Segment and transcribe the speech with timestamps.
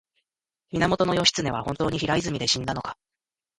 [0.71, 2.97] 源義経は本当に平泉で死んだのか